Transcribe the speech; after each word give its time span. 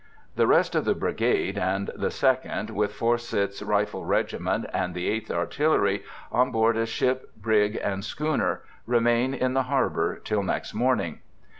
The 0.35 0.47
rest 0.47 0.73
of 0.73 0.83
the 0.83 0.95
brigade, 0.95 1.59
and 1.59 1.91
the 1.95 2.09
Second, 2.09 2.71
with 2.71 2.91
Foresith's 2.91 3.61
Rifle 3.61 4.03
Regiment 4.03 4.65
and 4.73 4.95
the 4.95 5.07
Eighth 5.07 5.29
Artillery 5.29 6.03
—on 6.31 6.49
board 6.51 6.75
a 6.75 6.87
ship, 6.87 7.31
brig, 7.37 7.79
and 7.83 8.03
schooner— 8.03 8.63
remain 8.87 9.35
in 9.35 9.53
the 9.53 9.61
harbour 9.69 10.15
till 10.17 10.41
next 10.41 10.73
morning. 10.73 11.19